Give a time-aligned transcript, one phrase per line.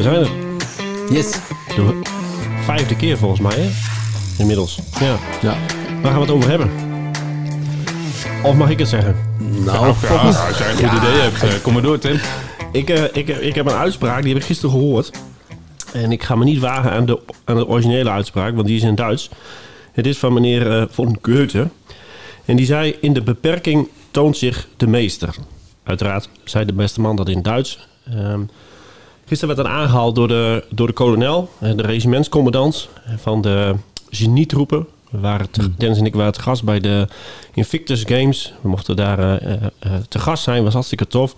[0.00, 0.30] We zijn er.
[1.14, 1.30] Yes.
[1.76, 2.00] De
[2.64, 3.70] vijfde keer volgens mij, hè?
[4.38, 4.78] Inmiddels.
[5.00, 5.16] Ja.
[5.42, 5.56] Ja.
[6.02, 6.70] Waar gaan we het over hebben?
[8.42, 9.16] Of mag ik het zeggen?
[9.38, 10.38] Nou, Ja, volgens...
[10.38, 12.20] als jij een goed idee hebt, eh, kom maar door, Tim.
[12.72, 15.10] Ik, eh, ik, ik heb een uitspraak, die heb ik gisteren gehoord.
[15.92, 18.82] En ik ga me niet wagen aan de, aan de originele uitspraak, want die is
[18.82, 19.30] in Duits.
[19.92, 21.68] Het is van meneer eh, von Goethe.
[22.44, 25.34] En die zei, in de beperking toont zich de meester.
[25.84, 27.88] Uiteraard zei de beste man dat in Duits.
[28.06, 28.40] Ehm,
[29.30, 33.74] gisteren werd dat aangehaald door de, door de kolonel, eh, de regimentscommandant van de
[34.10, 34.86] genietroepen.
[35.10, 37.06] We waren te, Dennis en ik waren te gast bij de
[37.54, 38.54] Invictus Games.
[38.60, 41.34] We mochten daar eh, eh, te gast zijn, was hartstikke tof.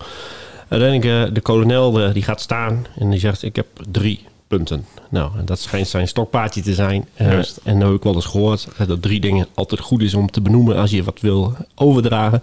[0.67, 4.85] Uiteindelijk, eh, de kolonel die gaat staan en die zegt: Ik heb drie punten.
[5.09, 7.07] Nou, en dat schijnt zijn stokpaardje te zijn.
[7.15, 10.31] En dan heb ik wel eens gehoord eh, dat drie dingen altijd goed is om
[10.31, 12.41] te benoemen als je wat wil overdragen.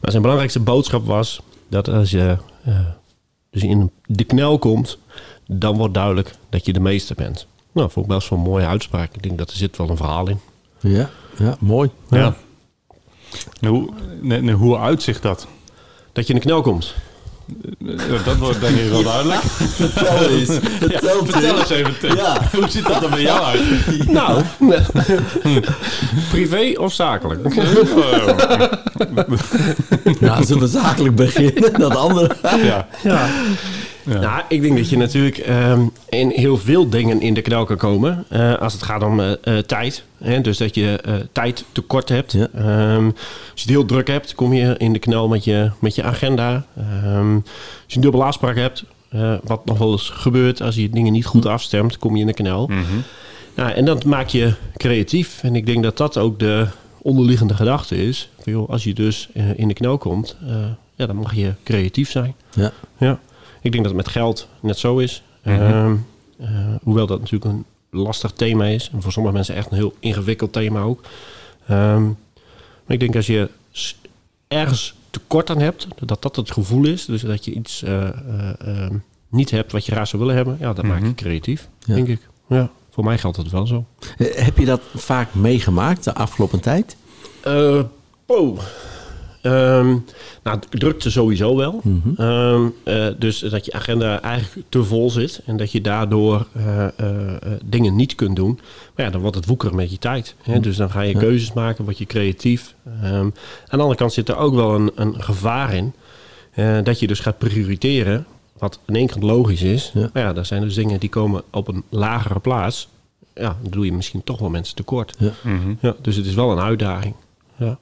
[0.00, 2.36] Maar zijn belangrijkste boodschap was dat als je
[3.50, 4.98] dus in de knel komt,
[5.46, 7.46] dan wordt duidelijk dat je de meester bent.
[7.72, 9.14] Nou, vond ik best wel een mooie uitspraak.
[9.14, 10.40] Ik denk dat er zit wel een verhaal in.
[10.80, 11.90] Ja, ja, mooi.
[12.10, 12.36] Ja.
[13.60, 13.90] Nou, hoe,
[14.20, 15.46] nee, hoe uitzicht dat?
[16.12, 16.94] Dat je in de knel komt.
[18.24, 19.40] Dat wordt denk ik wel duidelijk.
[19.40, 20.50] Vertel eens.
[20.78, 22.16] Vertel, Vertel eens even, Tim.
[22.16, 22.40] Ja.
[22.52, 23.60] Hoe ziet dat er bij jou uit?
[24.10, 24.42] Nou,
[26.30, 27.54] privé of zakelijk?
[30.20, 31.72] Nou, zullen we zakelijk beginnen?
[31.80, 32.36] Dat andere.
[33.02, 33.28] ja.
[34.08, 34.20] Ja.
[34.20, 37.76] Nou, ik denk dat je natuurlijk ehm, in heel veel dingen in de knel kan
[37.76, 38.24] komen.
[38.28, 40.04] eh, als het gaat om eh, eh, tijd.
[40.18, 40.40] Hè?
[40.40, 41.00] Dus dat je
[41.32, 42.32] tijd tekort hebt.
[42.32, 42.48] Ja.
[42.54, 43.14] Ehm, als
[43.54, 46.64] je het heel druk hebt, kom je in de knel met je, met je agenda.
[46.76, 47.42] Ehm, als
[47.86, 48.84] je een dubbele afspraak hebt,
[49.42, 52.32] wat nog wel eens gebeurt als je dingen niet goed afstemt, kom je in de
[52.32, 52.70] knel.
[53.54, 55.42] Nou, en dat maakt je creatief.
[55.42, 56.66] En ik denk dat dat ook de
[57.02, 58.30] onderliggende gedachte is.
[58.40, 60.36] Van, joh, als je dus in de knel komt,
[60.94, 62.34] ja, dan mag je creatief zijn.
[62.54, 62.72] Ja.
[62.98, 63.18] Ja,
[63.60, 65.22] ik denk dat het met geld net zo is.
[65.42, 65.96] Ehm,
[66.38, 66.48] eh,
[66.82, 68.90] hoewel dat natuurlijk een lastig thema is.
[68.92, 71.00] En voor sommige mensen echt een heel ingewikkeld thema ook.
[71.66, 72.02] Ehm,
[72.84, 73.50] maar ik denk als je
[74.48, 77.04] ergens tekort aan hebt, dat dat het gevoel is.
[77.04, 78.12] Dus dat je iets eh, eh,
[78.60, 78.94] ehm,
[79.28, 80.56] niet hebt wat je graag zou willen hebben.
[80.60, 81.94] Ja, dat maakt je creatief, Ja.
[81.94, 82.28] denk ik.
[82.48, 83.84] Ja, voor mij geldt het wel zo.
[84.18, 86.96] Heb je dat vaak meegemaakt de afgelopen tijd?
[88.26, 88.58] Oh.
[89.52, 89.96] Ehm,
[90.42, 91.82] nou, drukte sowieso wel.
[92.16, 96.84] Ehm, eh, dus dat je agenda eigenlijk te vol zit en dat je daardoor eh,
[96.84, 98.60] eh, eh, dingen niet kunt doen.
[98.94, 100.34] Maar ja, dan wordt het woekeren met je tijd.
[100.42, 100.60] Hè?
[100.60, 102.74] Dus dan ga je keuzes maken, word je creatief.
[103.02, 103.32] Ehm, aan
[103.68, 105.92] de andere kant zit er ook wel een, een gevaar in.
[106.54, 108.26] eh, dat je dus gaat prioriteren,
[108.58, 109.90] wat aan de ene kant logisch is.
[109.94, 110.10] Ja.
[110.12, 112.88] Maar ja, er zijn dus dingen die komen op een lagere plaats.
[113.34, 115.14] Ja, dan doe je misschien toch wel mensen tekort.
[115.18, 115.30] Ja.
[115.80, 117.14] Ja, dus het is wel een uitdaging.
[117.56, 117.78] Ja.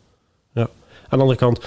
[1.08, 1.60] Aan de andere kant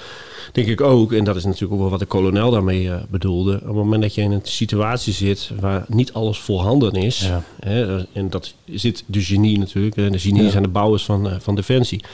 [0.52, 3.54] denk ik ook, en dat is natuurlijk ook wel wat de kolonel daarmee eh, bedoelde,
[3.54, 7.42] op het moment dat je in een situatie zit waar niet alles voorhanden is, Ja.
[7.60, 10.50] hè, en dat zit de genie natuurlijk, hè, de genie Ja.
[10.50, 12.04] zijn de bouwers van, eh, van Defensie.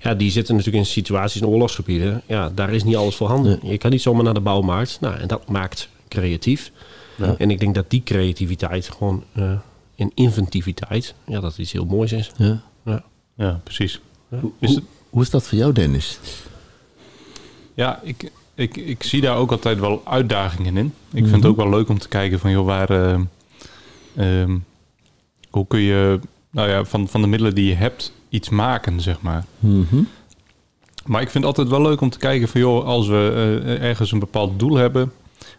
[0.00, 2.22] Ja, die zitten natuurlijk in situaties in oorlogsgebieden.
[2.26, 3.58] Ja, daar is niet alles voorhanden.
[3.62, 4.98] Je kan niet zomaar naar de bouwmarkt.
[5.00, 6.72] Nou, en dat maakt creatief.
[7.16, 7.34] Ja.
[7.38, 9.52] En ik denk dat die creativiteit gewoon eh
[9.96, 12.30] en inventiviteit, ja, dat iets heel moois is.
[12.36, 12.60] Ja.
[12.84, 13.02] Ja.
[13.36, 14.00] ja, precies.
[14.28, 16.18] Hoe, Is het- hoe is dat voor jou, Dennis?
[17.78, 20.92] Ja, ik, ik, ik zie daar ook altijd wel uitdagingen in.
[21.12, 22.90] Ik vind het ook wel leuk om te kijken van, joh, waar...
[22.90, 23.20] eh,
[24.16, 24.58] ehm,
[25.50, 29.20] hoe kun je, nou ja, van, van de middelen die je hebt, iets maken, zeg
[29.20, 29.44] maar.
[29.58, 30.02] Mhm.
[31.06, 33.32] Maar ik vind het altijd wel leuk om te kijken van, joh, als we
[33.64, 35.12] eh, ergens een bepaald doel hebben...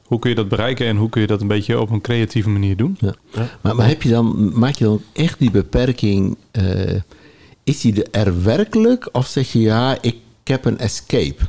[0.03, 2.49] Hoe kun je dat bereiken en hoe kun je dat een beetje op een creatieve
[2.49, 2.97] manier doen?
[2.99, 3.13] Ja.
[3.61, 7.01] Maar, maar heb je dan, maak je dan echt die beperking, eh,
[7.63, 9.09] is die er werkelijk?
[9.11, 11.45] Of zeg je ja, ik heb een escape?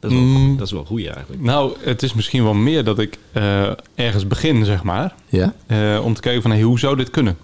[0.00, 0.56] Dat is, wel, Mm.
[0.56, 1.42] dat is wel goed eigenlijk.
[1.42, 5.14] Nou, het is misschien wel meer dat ik eh, ergens begin, zeg maar.
[5.28, 5.54] Ja?
[5.66, 7.36] eh, om te kijken van hey, hoe zou dit kunnen?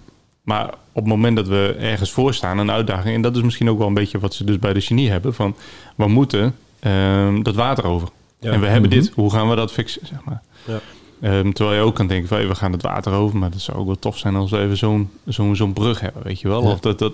[0.43, 3.69] Maar op het moment dat we ergens voor staan, een uitdaging, en dat is misschien
[3.69, 5.55] ook wel een beetje wat ze dus bij de genie hebben, van
[5.95, 8.07] we moeten ehm, dat water over.
[8.39, 8.51] Ja.
[8.51, 10.41] En we hebben dit, hoe gaan we dat fixen, zeg maar.
[10.65, 10.79] Ja.
[11.21, 13.61] Ehm, terwijl je ook kan denken van hey, we gaan het water over, maar dat
[13.61, 16.47] zou ook wel tof zijn als we even zo'n zo'n zo'n brug hebben, weet je
[16.47, 16.61] wel?
[16.63, 16.69] Ja.
[16.71, 17.13] Of dat, dat,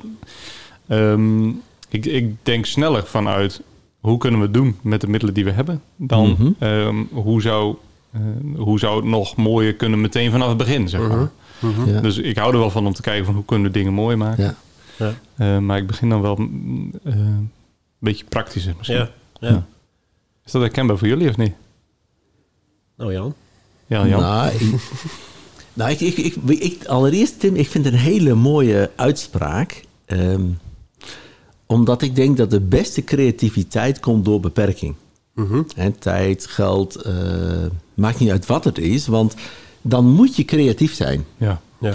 [0.88, 1.50] Ehm,
[1.88, 3.62] ik, ik denk sneller vanuit
[4.00, 6.51] hoe kunnen we het doen met de middelen die we hebben, dan Mhm.
[6.60, 7.75] ehm, hoe, zou,
[8.12, 8.22] eh,
[8.57, 11.30] hoe zou het nog mooier kunnen meteen vanaf het begin, zeg maar.
[11.86, 12.00] Ja.
[12.01, 14.16] Dus ik hou er wel van om te kijken van hoe kunnen we dingen mooi
[14.16, 14.44] maken.
[14.44, 14.56] Ja.
[14.98, 15.13] Ja.
[15.36, 17.51] Eh, maar ik begin dan wel mm, eh, een
[18.00, 18.98] beetje praktischer misschien.
[18.98, 19.10] Ja.
[19.40, 19.66] ja.
[20.45, 21.54] Is dat herkenbaar voor jullie of niet?
[22.98, 23.33] Nou Jan.
[23.88, 24.19] Ja, Jan.
[24.22, 24.62] Nou, ik,
[25.74, 29.83] nou ik, ik, ik, ik- allereerst, Tim, ik vind het een hele mooie uitspraak.
[30.06, 30.42] Ehm,
[31.68, 34.96] omdat ik denk dat de beste creativiteit komt door beperking.
[35.75, 37.14] En tijd, geld, eh,
[37.94, 39.36] Maakt niet uit wat het is, want
[39.81, 41.25] dan moet je creatief zijn.
[41.38, 41.62] Ja.
[41.80, 41.94] Ja.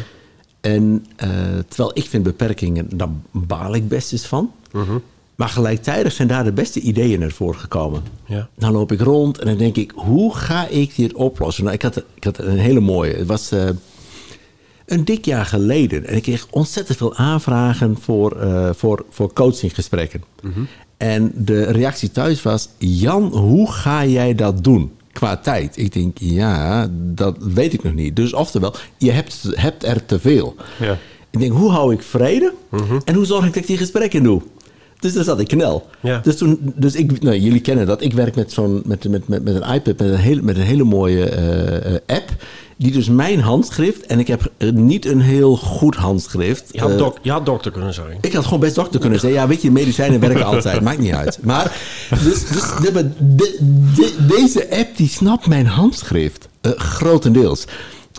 [0.61, 1.29] En eh,
[1.69, 4.53] terwijl ik vind beperkingen, daar baal ik best eens van.
[5.35, 8.03] Maar gelijktijdig zijn daar de beste ideeën naar voren gekomen.
[8.27, 8.49] Ja.
[8.57, 11.65] Dan loop ik rond en dan denk ik, hoe ga ik dit oplossen?
[11.65, 13.15] Nou, ik, had, ik had een hele mooie.
[13.15, 13.69] Het was eh,
[14.87, 16.07] een dik jaar geleden.
[16.07, 20.23] En ik kreeg ontzettend veel aanvragen voor, eh, voor, voor coachinggesprekken.
[20.97, 24.93] En de reactie thuis was, Jan, hoe ga jij dat doen?
[25.13, 25.77] Qua tijd.
[25.77, 28.17] Ik denk, ja, dat weet ik nog niet.
[28.17, 30.55] Dus oftewel, je hebt, hebt er te veel.
[30.81, 30.99] Ja.
[31.31, 32.53] Ik denk, hoe hou ik vrede?
[33.05, 34.43] En hoe zorg ik dat ik die gesprekken doe?
[35.03, 35.87] Dus daar zat ik knel.
[36.01, 36.21] Ja.
[36.23, 38.03] Dus toen, dus ik, nou, jullie kennen dat.
[38.03, 40.63] Ik werk met zo'n, met, met, met, met een iPad, met een, hele met een
[40.63, 42.29] hele mooie eh, eh, app.
[42.77, 46.65] Die dus mijn handschrift, en ik heb niet een heel goed handschrift.
[46.71, 48.19] Je had, Eh, dok- je had dokter kunnen zijn.
[48.21, 49.33] ik had gewoon best dokter kunnen zijn.
[49.33, 50.81] Ja, weet je, medicijnen werken altijd.
[50.81, 51.39] Maakt niet uit.
[51.43, 51.77] Maar
[52.25, 52.63] dus, dus
[52.93, 53.59] de, de-
[53.97, 56.49] de- deze app die snapt mijn handschrift.
[56.63, 57.65] grotendeels.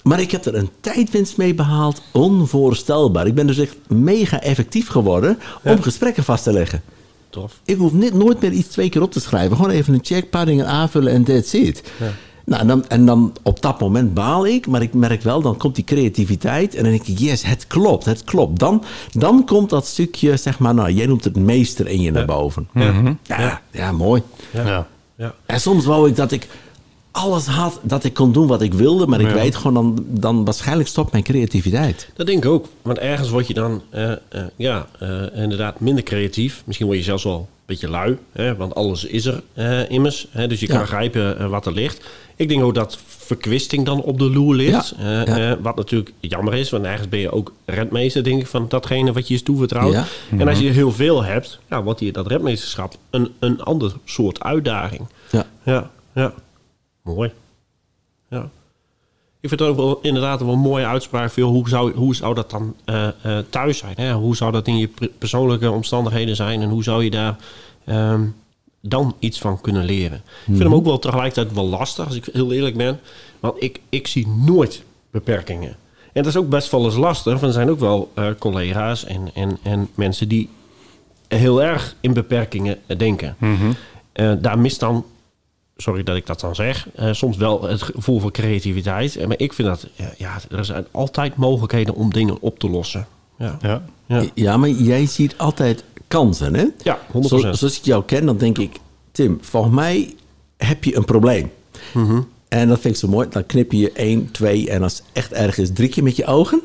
[0.03, 2.01] Maar ik heb er een tijdwinst mee behaald.
[2.11, 3.27] Onvoorstelbaar.
[3.27, 6.81] Ik ben dus echt mega effectief geworden om gesprekken vast te leggen.
[7.29, 7.59] Tof.
[7.65, 9.55] Ik hoef niet, nooit meer iets twee keer op te schrijven.
[9.55, 11.91] Gewoon even een check, paar dingen aanvullen en that's it.
[12.45, 15.57] Nou, en dan, en dan op dat moment baal ik, maar ik merk wel, dan
[15.57, 16.75] komt die creativiteit.
[16.75, 18.59] En dan denk ik, yes, het klopt, het klopt.
[18.59, 22.25] Dan, dan komt dat stukje, zeg maar, nou, jij noemt het meester in je naar
[22.25, 22.67] boven.
[23.23, 24.21] Ja, ja, mooi.
[24.51, 24.65] Ja.
[24.65, 24.87] Ja.
[25.15, 25.33] Ja.
[25.45, 26.47] En soms wou ik dat ik
[27.13, 29.07] alles had, dat ik kon doen wat ik wilde.
[29.07, 29.33] Maar ik Ja.
[29.33, 32.09] weet gewoon, dan, dan waarschijnlijk stopt mijn creativiteit.
[32.15, 32.67] Dat denk ik ook.
[32.81, 34.17] Want ergens word je dan eh, eh,
[34.55, 36.61] ja, eh, inderdaad minder creatief.
[36.65, 38.17] Misschien word je zelfs wel een beetje lui.
[38.31, 39.43] Hè, want alles is er
[39.89, 40.27] immers.
[40.31, 41.09] Hè, dus je kan Ja.
[41.35, 42.03] eh, wat er ligt.
[42.35, 44.93] Ik denk ook dat verkwisting dan op de loer ligt.
[44.99, 45.37] Ja.
[45.37, 45.57] Ja.
[45.61, 46.69] wat natuurlijk jammer is.
[46.69, 49.95] Want ergens ben je ook rentmeester, denk ik, van datgene wat je is toevertrouwd.
[50.37, 54.39] En als je heel veel hebt, ja, wordt die, dat rentmeesterschap een, een ander soort
[54.43, 55.01] uitdaging.
[55.31, 55.45] Ja.
[55.63, 56.33] Ja, ja.
[57.03, 57.31] Mooi.
[58.29, 58.49] Ja.
[59.39, 61.31] Ik vind het ook wel inderdaad een wel mooie uitspraak.
[61.31, 63.93] Veel, hoe, zou, hoe zou dat dan eh, eh, thuis zijn?
[63.97, 64.13] Hè?
[64.13, 66.61] Hoe zou dat in je per- persoonlijke omstandigheden zijn?
[66.61, 67.35] En hoe zou je daar
[67.85, 68.23] ehm,
[68.81, 70.17] dan iets van kunnen leren?
[70.17, 72.99] Ik vind hem ook wel tegelijkertijd wel lastig, als ik heel eerlijk ben.
[73.39, 75.75] Want ik, ik zie nooit beperkingen.
[76.13, 77.31] En dat is ook best wel eens lastig.
[77.33, 80.49] Want er zijn ook wel eh, collega's en, en, en mensen die
[81.27, 83.35] heel erg in beperkingen denken.
[84.11, 85.05] Eh, daar mist dan
[85.77, 89.15] sorry dat ik dat dan zeg, eh, soms wel het gevoel van creativiteit.
[89.15, 92.69] Eh, Maar ik vind dat, ja, ja, er zijn altijd mogelijkheden om dingen op te
[92.69, 93.07] lossen.
[93.37, 93.83] Ja, Ja.
[94.05, 94.23] ja.
[94.33, 96.65] Ja, maar jij ziet altijd kansen, hè?
[96.83, 97.41] ja 100%.
[97.41, 98.75] Zo, zoals ik jou ken, dan denk ik...
[99.11, 100.13] Tim, volgens mij
[100.57, 101.51] heb je een probleem.
[101.93, 102.21] Mhm.
[102.47, 103.27] En dat vind ik zo mooi.
[103.29, 106.25] Dan knip je één, twee en als het echt erg is, drie keer met je
[106.25, 106.61] ogen.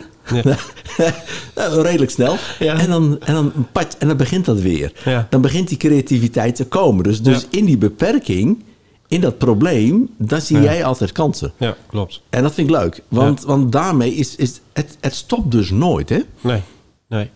[1.55, 2.37] Nou, redelijk snel.
[2.59, 2.79] Ja.
[2.79, 4.93] En, dan, en, dan, pat, en dan begint dat weer.
[5.05, 5.27] Ja.
[5.31, 7.05] Dan begint die creativiteit te komen.
[7.05, 7.47] Dus, dus Ja.
[7.59, 8.63] in die beperking,
[9.09, 11.53] in dat probleem, dan zie jij altijd kansen.
[11.57, 12.21] ja, klopt.
[12.31, 13.03] En dat vind ik leuk.
[13.09, 16.19] Want, want daarmee is, is het, het stopt dus nooit, hè?
[16.41, 16.61] Nee,
[17.09, 17.31] nee.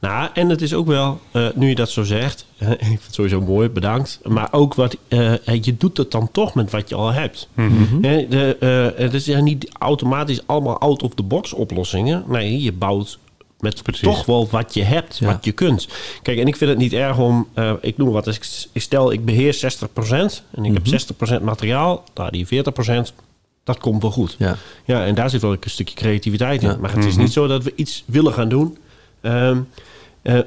[0.00, 3.04] Nou, en het is ook wel, eh, nu je dat zo zegt, eh, ik vind
[3.04, 4.20] het sowieso mooi, bedankt.
[4.28, 7.48] Maar ook wat, eh, eh, je doet het dan toch met wat je al hebt.
[8.00, 12.24] Hè, de, eh, het is ja niet automatisch allemaal out-of-the-box oplossingen.
[12.28, 13.18] Nee, je bouwt
[13.62, 14.02] met Precies.
[14.02, 15.26] toch wel wat je hebt, Ja.
[15.26, 15.88] wat je kunt.
[16.22, 18.44] Kijk, en ik vind het niet erg om, eh, ik noem wat, ik,
[18.82, 23.12] stel ik beheer 60% en ik heb 60% materiaal, nou die 40%,
[23.64, 24.34] dat komt wel goed.
[24.38, 24.56] Ja.
[24.84, 26.68] Ja, en daar zit wel een stukje creativiteit in.
[26.68, 26.76] Ja.
[26.76, 28.78] Maar het is niet zo dat we iets willen gaan doen...
[29.20, 29.58] ehm,
[30.22, 30.38] eh,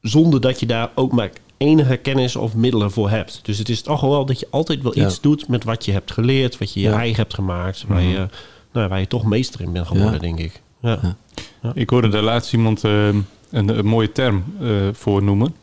[0.00, 3.40] zonder dat je daar ook maar enige kennis of middelen voor hebt.
[3.42, 5.48] Dus het is toch wel dat je altijd wel iets doet...
[5.48, 7.84] met wat je hebt geleerd, wat je je eigen hebt gemaakt...
[7.88, 8.26] Waar, je,
[8.72, 10.60] nou, waar je toch meester in bent geworden, denk ik.
[10.82, 11.16] Ja.
[11.64, 11.72] Ja.
[11.74, 15.54] Ik hoorde daar laatst iemand eh, een, een mooie term eh, voor noemen.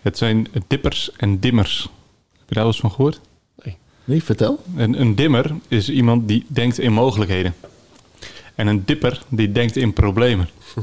[0.00, 1.82] Het zijn dippers en dimmers.
[2.38, 3.20] Heb je daar wel eens van gehoord?
[4.04, 4.62] Nee, vertel.
[4.76, 7.54] Een, een dimmer is iemand die denkt in mogelijkheden.
[8.54, 10.48] En een dipper die denkt in problemen.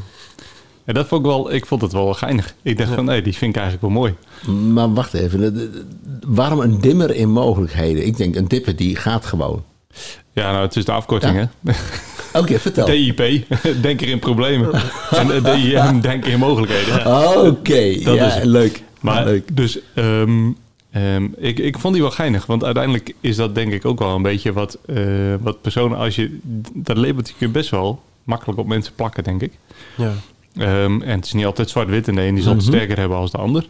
[0.86, 2.56] En dat vond ik wel, ik vond het wel geinig.
[2.62, 4.15] Ik dacht van, nee, die vind ik eigenlijk wel mooi.
[4.74, 5.72] Maar wacht even.
[6.27, 8.06] Waarom een dimmer in mogelijkheden?
[8.06, 9.63] Ik denk, een dipper die gaat gewoon.
[10.32, 11.50] Ja, nou, het is de afkorting, Ja.
[11.63, 11.74] hè?
[12.33, 12.86] Oké, vertel.
[12.86, 13.21] DIP,
[13.81, 14.69] denken in problemen.
[15.12, 17.05] En eh, DIM, denken in mogelijkheden.
[17.48, 18.83] Oké, Dat ja, leuk.
[19.01, 19.55] Maar leuk.
[19.55, 20.51] dus, ehm,
[20.91, 22.45] ehm, ik, ik vond die wel geinig.
[22.45, 25.03] Want uiteindelijk is dat denk ik ook wel een beetje wat, eh,
[25.41, 25.98] wat personen...
[25.98, 26.39] Als je,
[26.74, 29.51] dat labeltje kun je best wel makkelijk op mensen plakken, denk ik.
[29.98, 30.13] Ja.
[30.57, 32.71] Ehm, en het is niet altijd zwart-wit en de een die zal het Mhm.
[32.71, 33.65] sterker hebben als de ander.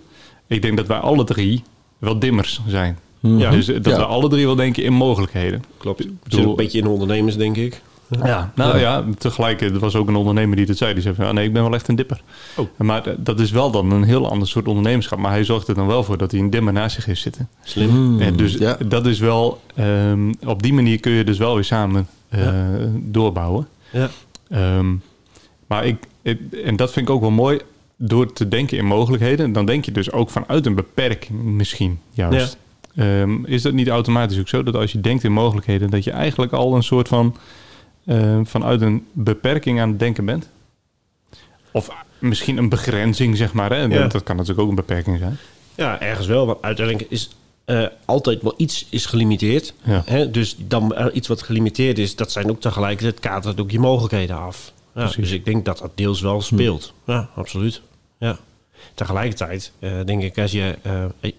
[0.47, 1.63] Ik denk dat wij alle drie
[1.97, 2.97] wel dimmers zijn.
[3.19, 3.49] Ja.
[3.51, 3.97] Dus eh, dat Ja.
[3.99, 5.63] we alle drie wel denken in mogelijkheden.
[5.77, 6.05] Klopt.
[6.23, 7.81] Bedoel- een beetje in ondernemers, denk ik.
[8.23, 10.93] Ja, nou ja, tegelijk, er was ook een ondernemer die dat zei.
[10.93, 12.21] Die zei van, ja, nee, ik ben wel echt een dipper.
[12.55, 12.67] Oh.
[12.77, 15.19] Maar eh, dat is wel dan een heel ander soort ondernemerschap.
[15.19, 17.47] Maar hij zorgt er dan wel voor dat hij een dimmer naast zich heeft zitten.
[17.63, 18.19] Slim.
[18.21, 18.77] En dus ja.
[18.85, 22.47] dat is wel, ehm, op die manier kun je dus wel weer samen eh,
[22.95, 23.67] doorbouwen.
[23.91, 24.09] Ja.
[24.49, 24.87] Ehm,
[25.67, 27.59] maar ik, ik- en dat vind ik ook wel mooi,
[27.97, 32.57] door te denken in mogelijkheden, dan denk je dus ook vanuit een beperking misschien juist.
[32.95, 36.11] Ehm, is dat niet automatisch ook zo dat als je denkt in mogelijkheden, dat je
[36.11, 37.35] eigenlijk al een soort van
[38.09, 40.49] ehm, vanuit een beperking aan het denken bent?
[41.71, 41.89] Of
[42.19, 43.69] misschien een begrenzing, zeg maar.
[43.69, 43.81] Hè?
[43.81, 44.07] Ja.
[44.07, 45.37] dat, kan natuurlijk ook een beperking zijn.
[45.75, 46.45] Ja, ergens wel.
[46.45, 47.29] Want uiteindelijk is
[47.65, 49.73] eh, altijd wel iets is gelimiteerd.
[49.83, 50.03] Ja.
[50.05, 50.31] Hè?
[50.31, 54.37] Dus dan eh, iets wat gelimiteerd is, dat zijn ook tegelijkertijd kadert ook je mogelijkheden
[54.37, 54.73] af.
[54.95, 56.93] Ja, dus ik denk dat dat deels wel speelt.
[57.05, 57.81] Ja, absoluut.
[58.17, 58.37] Ja.
[58.93, 60.75] Tegelijkertijd eh, denk ik, als je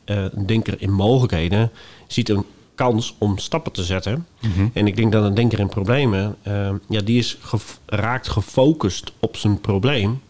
[0.05, 1.71] een denker in mogelijkheden
[2.07, 2.45] ziet een
[2.85, 4.27] kans om stappen te zetten.
[4.73, 7.39] En ik denk dat een denker in problemen, eh, ja, die is
[7.87, 10.21] raakt gefocust op zijn probleem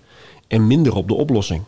[0.49, 1.63] en minder op de oplossing.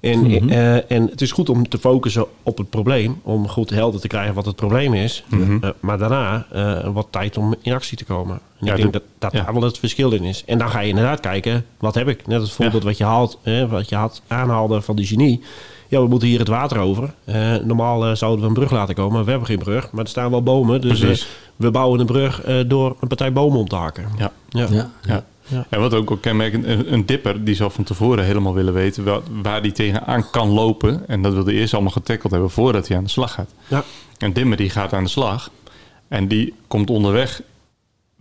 [0.00, 4.00] En, eh, en het is goed om te focussen op het probleem, om goed helder
[4.00, 5.24] te krijgen wat het probleem is.
[5.62, 8.38] Eh, maar daarna eh, wat tijd om in actie te komen.
[8.60, 9.42] En Ja, ik denk dat- dat, ja.
[9.44, 10.42] daar wel het verschil in is.
[10.46, 12.26] En dan ga je inderdaad kijken, wat heb ik?
[12.26, 15.40] Net het voorbeeld wat je haalt, eh, wat je had aanhaalde van die genie.
[15.88, 17.14] Ja, we moeten hier het water over.
[17.24, 19.90] Eh, normaal eh, zouden we een brug laten komen, maar we hebben geen brug.
[19.92, 21.26] Maar er staan wel bomen, dus eh,
[21.56, 24.04] we bouwen een brug eh, door een partij bomen om te hakken.
[24.18, 24.32] Ja.
[24.48, 24.66] Ja.
[24.70, 24.90] Ja.
[25.02, 25.24] Ja.
[25.46, 25.66] Ja.
[25.68, 29.22] En wat ook wel kenmerkend, een, een dipper die zal van tevoren helemaal willen weten
[29.42, 31.08] waar die tegenaan kan lopen.
[31.08, 33.50] En dat wil hij eerst allemaal getackeld hebben voordat hij aan de slag gaat.
[33.66, 33.84] Ja.
[34.18, 35.50] Een dimmer die gaat aan de slag
[36.08, 37.42] en die komt onderweg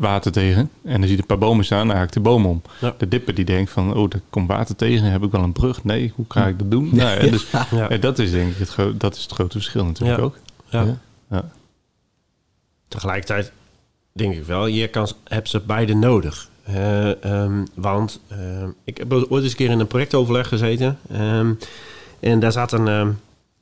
[0.03, 0.69] water tegen.
[0.83, 2.62] En dan ziet een paar bomen staan en dan haakt de boom om.
[2.81, 2.95] Ja.
[2.98, 5.12] De dipper die denkt van, oh, er komt water tegen.
[5.12, 5.83] Heb ik wel een brug?
[5.83, 6.89] Nee, hoe ga ik dat doen?
[6.91, 7.86] Nou, ja, dus, Ja.
[7.89, 10.24] ja, dat is denk ik het, gro- dat is het grote verschil natuurlijk Ja.
[10.25, 10.38] ook.
[10.69, 10.81] Ja.
[10.81, 10.98] Ja.
[11.29, 11.45] Ja.
[12.88, 13.51] Tegelijkertijd
[14.12, 16.50] denk ik wel, je kan, hebt ze beide nodig.
[16.63, 20.98] Eh, ehm, want ehm, ik heb ooit eens een keer in een projectoverleg gezeten.
[21.12, 21.53] ehm,
[22.19, 22.88] en daar zaten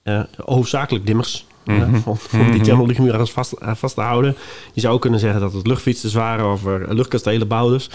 [0.03, 1.45] eh, hoofdzakelijk dimmers.
[1.63, 1.95] Mhm.
[1.95, 4.35] eh, om, om die thermoluchtmuur aan vast, aan vast te houden.
[4.73, 7.89] Je zou ook kunnen zeggen dat het luchtfietsers waren of er luchtkastelenbouwers.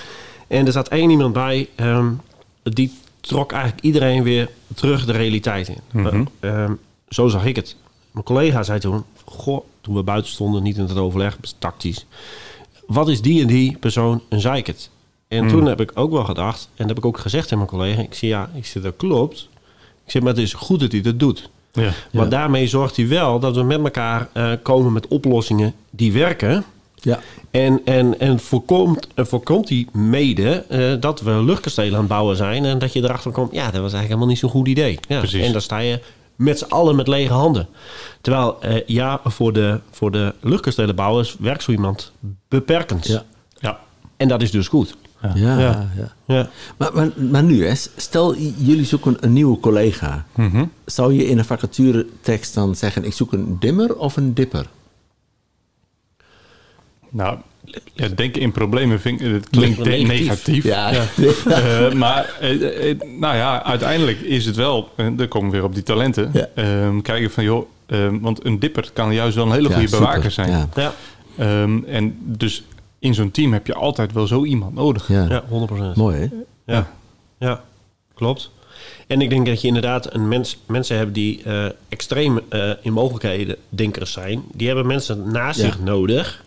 [0.49, 2.09] En er zat één iemand bij, ehm,
[2.63, 5.79] die trok eigenlijk iedereen weer terug de realiteit in.
[5.93, 6.25] Mhm.
[6.41, 6.73] Eh, ehm,
[7.09, 7.77] zo zag ik het.
[8.11, 12.07] Mijn collega zei toen, goh, toen we buiten stonden, niet in het overleg, tactisch.
[12.87, 14.91] Wat is die en die persoon een zeikert?
[15.29, 15.49] En Mm.
[15.49, 18.01] toen heb ik ook wel gedacht, en dat heb ik ook gezegd aan mijn collega.
[18.03, 19.49] Ik zei, ja, ik zeg, dat klopt.
[20.05, 21.51] Ik zeg, maar het is goed dat hij dat doet.
[21.77, 21.93] Ja.
[22.13, 26.65] Maar daarmee zorgt hij wel dat we met elkaar eh, komen met oplossingen die werken.
[26.95, 27.21] Ja.
[27.51, 32.37] En, en, en voorkomt, en voorkomt hij mede eh, dat we luchtkastelen aan het bouwen
[32.37, 32.65] zijn.
[32.65, 34.99] En dat je erachter komt, ja, dat was eigenlijk helemaal niet zo'n goed idee.
[35.09, 35.45] Ja, Precies.
[35.45, 36.01] En dan sta je
[36.37, 37.69] met z'n allen met lege handen.
[38.21, 42.13] Terwijl, eh, ja, voor de, voor de luchtkastelenbouwers werkt zo iemand
[42.49, 43.07] beperkend.
[43.07, 43.25] Ja.
[43.59, 43.79] Ja.
[44.17, 44.97] En dat is dus goed.
[45.23, 45.59] Ja, Ja.
[45.97, 46.15] ja.
[46.27, 46.49] Ja.
[46.77, 50.27] Maar, maar, maar nu, hè, stel jullie zoeken een nieuwe collega.
[50.35, 50.65] Mhm.
[50.85, 54.67] Zou je in een vacaturetekst dan zeggen: ik zoek een dimmer of een dipper?
[57.11, 57.39] Nou,
[57.95, 60.09] ja, denken in problemen vind ik, het klinkt Negatief.
[60.09, 60.65] negatief.
[60.65, 60.91] Ja,
[61.47, 65.65] Eh, maar eh, eh, nou ja, uiteindelijk is het wel, en dan komen we weer
[65.67, 66.31] op die talenten.
[66.33, 66.49] Ja.
[66.55, 69.89] Ehm, kijken van joh, ehm, want een dipper kan juist wel een hele Ja, goede
[69.89, 70.07] super.
[70.07, 70.51] bewaker zijn.
[70.51, 70.69] Ja.
[70.75, 70.93] Ja,
[71.39, 72.65] Ehm, en dus
[73.07, 75.09] in zo'n team heb je altijd wel zo iemand nodig.
[75.09, 75.27] Ja.
[75.29, 75.43] ja
[75.95, 75.97] 100%.
[75.97, 76.29] Mooi, hè?
[76.75, 76.91] Ja,
[77.39, 77.63] ja
[78.15, 78.51] klopt.
[79.07, 82.93] En ik denk dat je inderdaad een mens, mensen hebt die eh, extreem eh, in
[82.93, 84.43] mogelijkheden denkers zijn.
[84.53, 85.65] Die hebben mensen naast Ja.
[85.67, 86.45] zich nodig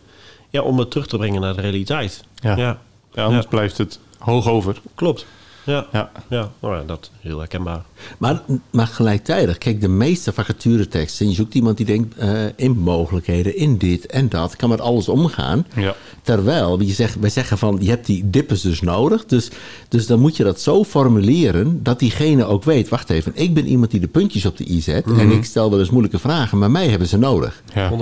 [0.49, 2.23] ja, om het terug te brengen naar de realiteit.
[2.35, 2.55] Ja.
[2.57, 2.79] ja,
[3.13, 3.49] Ja, anders Ja.
[3.49, 4.81] blijft het hoog over.
[4.95, 5.25] klopt.
[5.69, 6.11] Ja, ja.
[6.29, 6.51] Ja.
[6.59, 7.81] Nou ja dat is heel herkenbaar.
[8.17, 13.55] Maar, maar gelijktijdig, kijk, de meeste vacatureteksten, je zoekt iemand die denkt eh, in mogelijkheden,
[13.55, 15.65] in dit en dat, kan met alles omgaan.
[15.75, 15.95] Ja.
[16.21, 19.25] Terwijl je zegt, wij zeggen van, je hebt die dippers dus nodig.
[19.25, 19.49] Dus,
[19.87, 23.67] dus dan moet je dat zo formuleren dat diegene ook weet, wacht even, ik ben
[23.67, 26.57] iemand die de puntjes op de i zet en ik stel wel eens moeilijke vragen,
[26.57, 27.63] maar mij hebben ze nodig.
[27.73, 27.91] Ja.
[27.91, 27.95] 100%.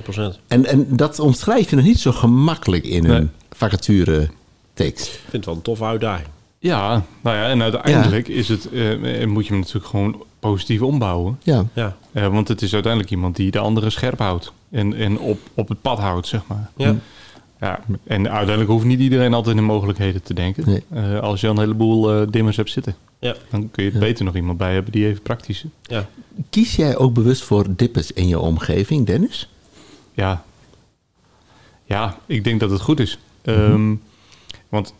[0.47, 4.29] En, en dat omschrijf je nog niet zo gemakkelijk in een vacature
[4.73, 5.05] tekst.
[5.05, 6.27] Ik vind het wel een toffe uitdaging.
[6.67, 11.39] Ja, nou ja, en uiteindelijk is het, eh, moet je hem natuurlijk gewoon positief ombouwen.
[11.43, 14.53] Ja, Ja, Eh, want het is uiteindelijk iemand die de andere scherp houdt.
[14.71, 16.69] En, en op, op het pad houdt, zeg maar.
[16.75, 16.95] ja.
[17.59, 20.63] Ja, en uiteindelijk hoeft niet iedereen altijd in mogelijkheden te denken.
[20.65, 20.83] Nee.
[20.89, 23.99] Eh, als je al een heleboel eh, dimmers hebt zitten, ja, dan kun je het
[23.99, 25.69] beter nog iemand bij hebben die even praktisch is.
[25.81, 26.07] ja.
[26.49, 29.49] Kies jij ook bewust voor dippers in je omgeving, Dennis?
[30.13, 30.43] Ja.
[31.85, 33.19] ja, ik denk dat het goed is.
[33.41, 33.95] Ehm,
[34.69, 34.93] want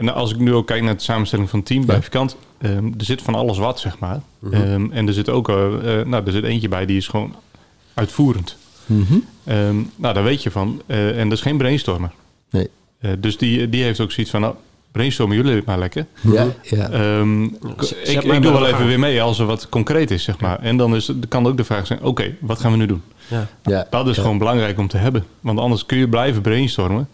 [0.00, 2.02] en als ik nu ook kijk naar de samenstelling van het team bij Ja.
[2.02, 4.20] Vikant, ehm, er zit van alles wat, zeg maar.
[4.52, 7.34] Ehm, en er zit ook eh, eh, nou, er zit eentje bij die is gewoon
[7.94, 8.56] uitvoerend.
[8.86, 9.14] Mhm.
[9.44, 10.82] Ehm, nou, daar weet je van.
[10.86, 12.10] Eh, en dat is geen brainstormer.
[12.50, 12.68] Nee.
[13.00, 14.54] Eh, dus die, die heeft ook zoiets van, nou,
[14.92, 16.06] brainstormen jullie het maar lekker.
[16.20, 16.90] Ja, ja.
[16.90, 20.40] Ehm, Zet ik ik doe wel even weer mee als er wat concreet is, zeg
[20.40, 20.58] maar.
[20.60, 23.02] En dan is, kan ook de vraag zijn, oké, wat gaan we nu doen?
[23.28, 23.46] Ja.
[23.62, 23.86] ja.
[23.90, 24.22] Dat is Ja.
[24.22, 25.24] gewoon belangrijk om te hebben.
[25.40, 27.08] Want anders kun je blijven brainstormen.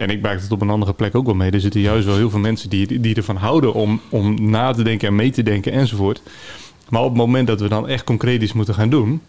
[0.00, 1.50] En ik maak het op een andere plek ook wel mee.
[1.50, 4.82] Er zitten juist wel heel veel mensen die, die ervan houden om, om na te
[4.82, 6.22] denken en mee te denken enzovoort.
[6.88, 9.22] Maar op het moment dat we dan echt concreet iets moeten gaan doen,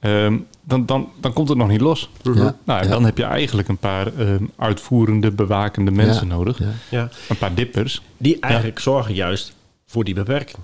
[0.00, 2.10] ehm, dan, dan, dan komt het nog niet los.
[2.22, 2.32] Ja.
[2.64, 2.88] Nou, Ja.
[2.88, 6.34] dan heb je eigenlijk een paar ehm, uitvoerende, bewakende mensen Ja.
[6.34, 6.58] nodig.
[6.58, 6.72] Ja.
[6.88, 7.08] Ja.
[7.28, 8.02] Een paar dippers.
[8.16, 9.52] Die eigenlijk zorgen juist
[9.86, 10.58] voor die beperking.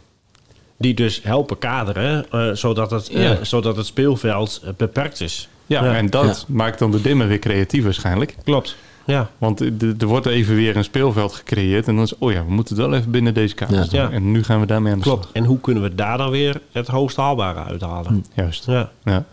[0.78, 5.48] Die dus helpen kaderen, eh, zodat, het, eh, zodat het speelveld eh, beperkt is.
[5.66, 5.94] Ja, Ja.
[5.96, 8.34] en dat maakt dan de dimmer weer creatief waarschijnlijk.
[8.44, 8.76] Klopt.
[9.06, 9.30] Ja.
[9.38, 11.88] Want er er wordt even weer een speelveld gecreëerd.
[11.88, 14.10] En dan is, oh ja, we moeten het wel even binnen deze kaders Ja.
[14.10, 15.22] En nu gaan we daarmee aan de Klopt.
[15.22, 15.34] slag.
[15.34, 18.24] En hoe kunnen we daar dan weer het hoogst haalbare uithalen?
[18.34, 18.66] Juist.
[18.66, 18.90] Ja.
[19.04, 19.24] Ja.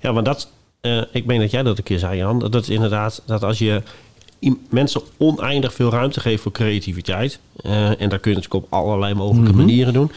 [0.00, 2.38] Ja, want dat, eh, ik meen dat jij dat een keer zei, Jan.
[2.38, 3.82] Dat is inderdaad dat als je
[4.70, 7.38] mensen oneindig veel ruimte geeft voor creativiteit.
[7.56, 10.10] eh, en dat kun je natuurlijk op allerlei mogelijke manieren doen.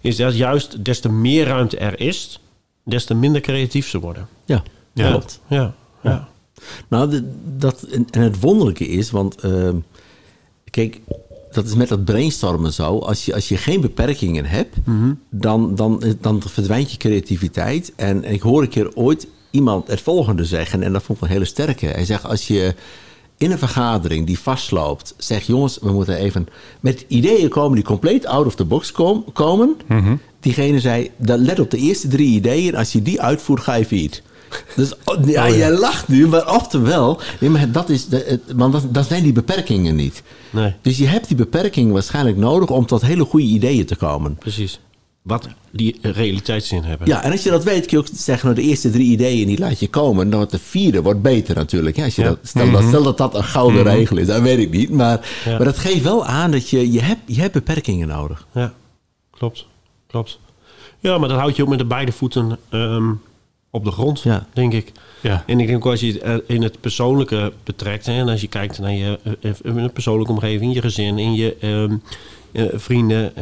[0.00, 2.40] Is dat juist des te meer ruimte er is,
[2.84, 4.28] des te minder creatief ze worden.
[4.44, 5.08] Ja, Ja.
[5.10, 5.40] klopt.
[5.46, 5.72] Ja,
[6.02, 6.28] ja.
[6.88, 9.76] Nou, de- dat, en, het wonderlijke is, want ehm,
[10.70, 11.00] kijk,
[11.52, 12.98] dat is met dat brainstormen zo.
[12.98, 14.76] Als je, als je geen beperkingen hebt,
[15.30, 17.92] dan, dan, dan verdwijnt je creativiteit.
[17.96, 21.30] En, ik hoor een keer ooit iemand het volgende zeggen, en dat vond ik een
[21.30, 21.86] hele sterke.
[21.86, 22.74] Hij zegt, als je
[23.38, 26.46] in een vergadering die vastloopt, zegt jongens, we moeten even
[26.80, 29.76] met ideeën komen die compleet out of the box kom- komen.
[30.40, 32.76] Diegene zei, let op de eerste drie ideeën.
[32.76, 34.22] Als je die uitvoert, ga je failliet.
[34.76, 38.72] Dus oh, ja, jij lacht nu, maar oftewel, nee, maar dat is de, het, want
[38.72, 40.22] dat, dat zijn die beperkingen niet.
[40.50, 44.36] Nee, Dus je hebt die beperking waarschijnlijk nodig om tot hele goede ideeën te komen.
[44.36, 44.80] precies.
[45.22, 47.06] Wat die realiteitszin hebben.
[47.08, 49.46] Ja, en als je dat weet, kun je ook zeggen, nou, de eerste drie ideeën
[49.46, 50.28] die laat je komen.
[50.30, 51.96] Dan wordt de vierde wordt beter natuurlijk.
[51.96, 52.28] Ja, als je Ja.
[52.28, 54.90] dat, stel, dat, stel dat dat een gouden regel is, dat weet ik niet.
[54.90, 58.46] Maar, maar dat geeft wel aan dat je, je, hebt, je hebt beperkingen nodig.
[58.54, 58.72] Ja,
[59.30, 59.66] klopt.
[60.06, 60.38] Klopt.
[60.98, 63.10] Ja, maar dat houdt je ook met de beide voeten ehm,
[63.76, 64.46] op de grond, Ja.
[64.52, 64.92] denk ik.
[65.20, 65.42] Ja.
[65.46, 68.40] En ik denk ook als je het eh, in het persoonlijke betrekt, hè, en als
[68.40, 71.96] je kijkt naar je eh, eh, een persoonlijke omgeving, je gezin, in je ehm,
[72.52, 73.32] eh, vrienden,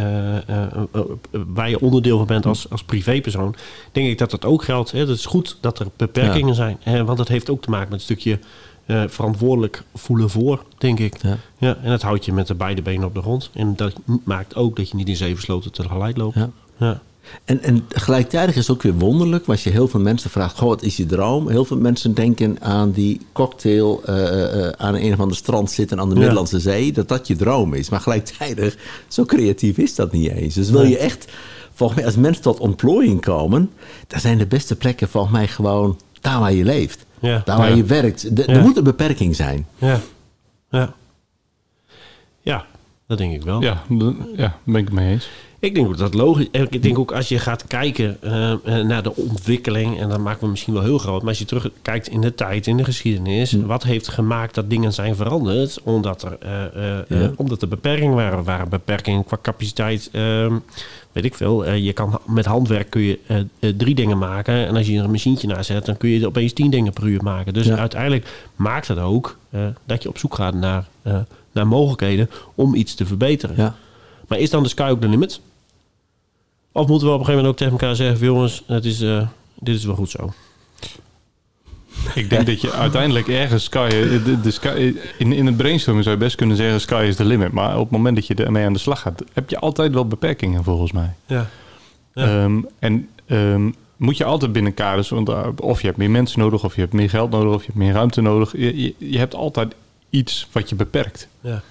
[1.47, 3.55] waar je onderdeel van bent als, als privépersoon,
[3.93, 4.91] denk ik dat dat ook geldt.
[4.91, 4.99] Hè.
[4.99, 7.99] Het is goed dat er beperkingen zijn, hè, want dat heeft ook te maken met
[7.99, 8.39] een stukje
[8.87, 11.23] eh, verantwoordelijk voelen voor, denk ik.
[11.23, 11.37] Ja.
[11.59, 13.51] Ja, en dat houdt je met de beide benen op de grond.
[13.55, 13.93] En dat
[14.25, 16.37] maakt ook dat je niet in zeven sloten tegelijk loopt.
[16.79, 17.01] Ja.
[17.45, 20.69] En, en gelijktijdig is het ook weer wonderlijk, als je heel veel mensen vraagt, goh,
[20.69, 21.49] wat is je droom?
[21.49, 26.01] Heel veel mensen denken aan die cocktail eh, eh, aan een of ander strand zitten
[26.01, 26.19] aan de Ja.
[26.21, 27.89] Middellandse Zee, dat dat je droom is.
[27.91, 28.77] Maar gelijktijdig,
[29.09, 30.55] zo creatief is dat niet eens.
[30.55, 30.91] Dus wil Nee.
[30.91, 31.33] je echt,
[31.73, 33.71] volgens mij, als mensen tot ontplooiing komen,
[34.07, 37.07] dan zijn de beste plekken volgens mij gewoon daar waar je leeft.
[37.21, 37.43] Ja.
[37.45, 37.77] Daar waar Ja.
[37.77, 38.37] je werkt.
[38.37, 38.53] De- Ja.
[38.55, 39.67] Er moet een beperking zijn.
[39.79, 40.01] Ja.
[40.71, 40.95] Ja.
[42.41, 42.67] Ja,
[43.07, 43.61] dat denk ik wel.
[43.63, 45.29] Ja, ja, daar ben ik het mee eens.
[45.65, 46.47] Ik denk ook dat logisch.
[46.51, 50.41] Ik denk ook als je gaat kijken eh, eh, naar de ontwikkeling, en dan maken
[50.45, 53.53] we misschien wel heel groot, maar als je terugkijkt in de tijd, in de geschiedenis,
[53.53, 55.81] wat heeft gemaakt dat dingen zijn veranderd?
[55.83, 57.31] Omdat er, eh, Ja.
[57.37, 58.45] omdat er beperkingen waren.
[58.45, 60.09] Waren beperkingen qua capaciteit.
[60.13, 60.55] ehm,
[61.13, 61.71] weet ik veel.
[61.73, 63.19] Je kan met handwerk kun je
[63.77, 64.67] drie dingen maken.
[64.67, 67.07] En als je er een machientje naast zet, dan kun je opeens tien dingen per
[67.07, 67.55] uur maken.
[67.55, 67.77] Dus Ja.
[67.77, 69.37] uiteindelijk maakt het ook
[69.87, 70.87] dat je op zoek gaat naar,
[71.53, 73.57] naar mogelijkheden om iets te verbeteren.
[73.57, 73.75] Ja.
[74.29, 75.41] Maar is dan de sky ook de limit?
[76.77, 78.27] Of moeten we op een gegeven moment ook tegen elkaar zeggen...
[78.27, 80.33] jongens, het is, eh, dit is wel goed zo.
[82.15, 86.17] Ik denk dat je uiteindelijk ergens sky, de, de sky in, in het brainstormen zou
[86.17, 87.53] je best kunnen zeggen sky is the limit.
[87.53, 90.07] Maar op het moment dat je ermee aan de slag gaat, heb je altijd wel
[90.07, 91.15] beperkingen volgens mij.
[91.27, 91.49] Ja.
[92.15, 92.25] Ja.
[92.25, 96.39] Ehm, en ehm, moet je altijd binnen kaders, want uh, of je hebt meer mensen
[96.39, 98.53] nodig, of je hebt meer geld nodig, of je hebt meer ruimte nodig.
[98.53, 99.75] Je, je, je hebt altijd
[100.11, 101.29] iets wat je beperkt.
[101.41, 101.63] Ja.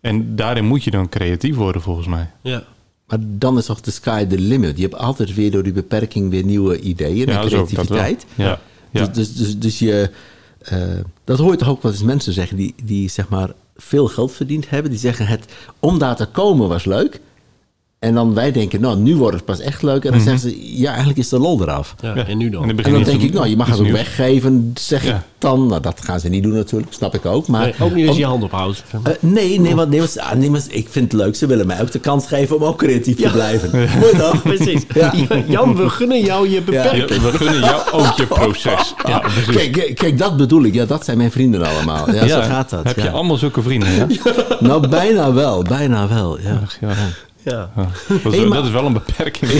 [0.00, 2.30] En daarin moet je dan creatief worden volgens mij.
[2.40, 2.64] Ja.
[3.10, 4.76] Maar dan is toch de sky the limit.
[4.76, 8.26] Je hebt altijd weer door die beperking weer nieuwe ideeën en creativiteit.
[8.34, 8.60] Ja.
[8.90, 9.06] Ja.
[9.06, 10.10] Dus, dus, dus, dus je,
[10.58, 10.78] eh,
[11.24, 14.32] dat hoor je toch ook wel eens mensen zeggen die, die zeg maar veel geld
[14.32, 14.90] verdiend hebben.
[14.90, 15.44] Die zeggen het
[15.78, 17.20] om daar te komen was leuk.
[18.00, 20.04] En dan wij denken, nou nu wordt het pas echt leuk.
[20.04, 21.94] En dan zeggen ze, ja eigenlijk is de lol eraf.
[22.00, 22.14] ja.
[22.14, 22.68] En nu dan?
[22.68, 23.96] En dan En denk ik, nou je mag het ook nieuws.
[23.96, 25.14] weggeven, zeg Ja.
[25.16, 25.66] ik dan.
[25.66, 27.46] Nou dat gaan ze niet doen natuurlijk, snap ik ook.
[27.46, 28.84] Maar Nee, ook niet als je hand ophoudt.
[29.02, 31.34] eh, nee, nee, want, nee, want, ah, nee, want ik vind het leuk.
[31.36, 33.70] Ze willen mij ook de kans geven om ook creatief te blijven.
[34.00, 34.42] Mooi toch?
[34.42, 34.82] Precies.
[34.94, 35.12] Ja.
[35.46, 37.22] Jan, we gunnen jou je Ja, beperking.
[37.22, 38.94] we gunnen jou ook je proces.
[39.50, 40.74] Kijk, kijk, dat bedoel ik.
[40.74, 42.12] Ja, dat zijn mijn vrienden allemaal.
[42.14, 42.84] Ja, zo gaat dat.
[42.84, 43.02] Heb ja.
[43.02, 43.94] je allemaal zulke vrienden?
[43.94, 44.06] Ja?
[44.60, 45.62] Nou, bijna wel.
[45.62, 46.60] Bijna wel, ja.
[47.44, 47.70] Ja.
[48.22, 49.52] Dat, is, Hey, maar- dat is wel een beperking.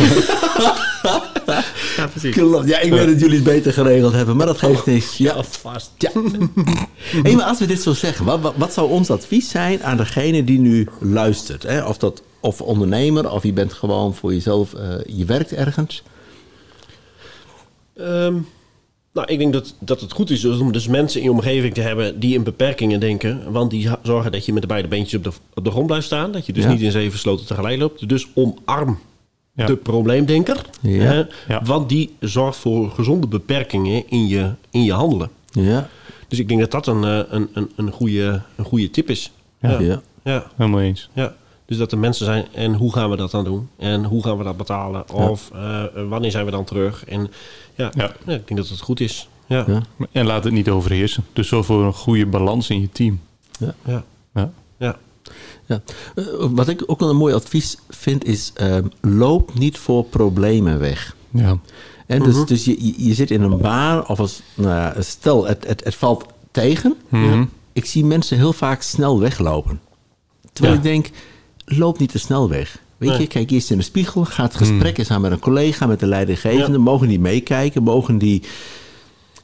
[1.96, 2.34] ja precies.
[2.34, 2.68] Klopt.
[2.68, 5.16] Ja, ik weet dat jullie het beter geregeld hebben, maar dat geeft niks.
[5.16, 5.90] Ja, vast.
[5.98, 6.10] Ja.
[7.22, 9.96] Hey, maar als we dit zo zeggen, wat, wat, wat zou ons advies zijn aan
[9.96, 11.62] degene die nu luistert?
[11.62, 11.84] Hè?
[11.84, 16.02] Of, dat, of ondernemer, of je bent gewoon voor jezelf, eh, je werkt ergens.
[17.96, 18.34] Ehm,
[19.12, 21.80] nou, ik denk dat, dat het goed is om dus mensen in je omgeving te
[21.80, 23.52] hebben die in beperkingen denken.
[23.52, 26.06] Want die zorgen dat je met de beide beentjes op de, op de grond blijft
[26.06, 26.32] staan.
[26.32, 26.70] Dat je dus Ja.
[26.70, 28.08] niet in zeven sloten tegelijk loopt.
[28.08, 28.98] Dus omarm
[29.54, 29.66] Ja.
[29.66, 30.60] de probleemdenker.
[30.80, 31.28] Ja.
[31.64, 35.30] Want die zorgt voor gezonde beperkingen in je, in je handelen.
[35.52, 35.88] Ja,
[36.28, 39.30] Dus ik denk dat dat een, eh, een, een, een, goede, een goede tip is.
[39.60, 39.70] ja.
[39.70, 39.80] Ja.
[39.80, 40.00] ja.
[40.24, 41.08] Ja, Helemaal eens.
[41.12, 41.34] ja.
[41.66, 43.68] Dus dat er mensen zijn en hoe gaan we dat dan doen?
[43.78, 45.12] En hoe gaan we dat betalen?
[45.12, 47.04] Of eh, wanneer zijn we dan terug?
[47.04, 47.30] En
[47.80, 48.12] ja, Ja.
[48.26, 48.34] ja.
[48.34, 49.28] ik denk dat het goed is.
[49.46, 49.82] Ja, Ja.
[50.12, 51.24] En laat het niet overheersen.
[51.32, 53.20] Dus zorg voor een goede balans in je team.
[53.58, 54.04] ja, Ja.
[54.34, 54.50] ja.
[55.66, 55.80] Ja.
[56.14, 60.78] Eh, wat ik ook wel een mooi advies vind is, eh, loop niet voor problemen
[60.78, 61.16] weg.
[61.30, 61.58] Ja.
[62.06, 65.66] En dus, dus je, je- je zit in een baan of als, nou stel het,
[65.66, 66.96] het, het valt tegen.
[67.08, 67.44] Mhm.
[67.72, 69.80] Ik zie mensen heel vaak snel weglopen.
[70.52, 70.80] Terwijl Ja.
[70.80, 71.10] ik denk,
[71.64, 72.78] loop niet te snel weg.
[73.00, 73.18] Weet Nee.
[73.20, 76.00] je, kijk eerst in de spiegel, ga het gesprek eens aan met een collega, met
[76.00, 76.76] de leidinggevende.
[76.78, 76.82] Ja.
[76.84, 78.42] Mogen die meekijken, mogen die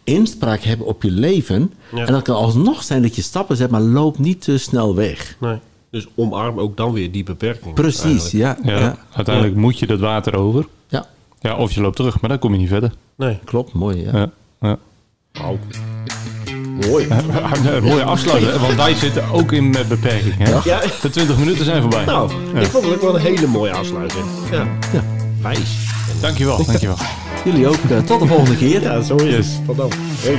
[0.04, 1.72] inspraak hebben op je leven.
[1.94, 2.06] Ja.
[2.06, 5.36] En dat kan alsnog zijn dat je stappen zet, maar loop niet te snel weg.
[5.40, 5.58] Nee.
[5.90, 7.74] Dus omarm ook dan weer die beperking.
[7.74, 8.58] Precies, ja.
[8.62, 8.78] Ja.
[8.78, 10.66] Ja, Uiteindelijk moet je dat water over.
[10.88, 11.06] ja.
[11.40, 12.92] Ja, of je loopt terug, maar dan kom je niet verder.
[13.16, 13.38] Nee.
[13.44, 14.02] klopt, mooi.
[14.04, 14.10] Ja.
[14.18, 14.30] Ja.
[14.60, 14.78] Ja.
[15.32, 15.58] Wauw.
[16.88, 17.06] Mooi.
[17.76, 20.34] Een mooie afsluiter, want wij zitten ook in met beperking.
[20.38, 20.50] Hè?
[20.64, 20.80] Ja.
[21.02, 22.04] De 20 minuten zijn voorbij.
[22.04, 24.24] Nou, ik vond het ook wel een hele mooie afsluiting.
[24.50, 24.66] Ja.
[24.92, 25.04] Ja.
[25.42, 25.76] Wijs.
[26.20, 26.96] Dankjewel, dankjewel.
[27.44, 27.76] Jullie ook.
[27.90, 28.82] eh, tot de volgende keer.
[28.82, 29.66] Ja, zo is het.
[29.66, 29.90] Tot dan.
[30.20, 30.38] Hey.